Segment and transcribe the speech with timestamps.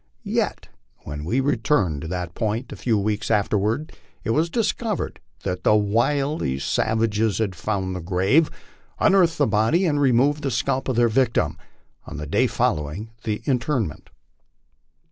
[0.23, 0.67] Yet
[1.03, 3.93] when we returned to that point a few weeks after ward
[4.23, 8.49] it was discovered that the wily savages had found the grave,
[8.97, 11.55] unearthed the body, and removed the scalp of their victim,
[12.07, 14.09] on the day following the interment.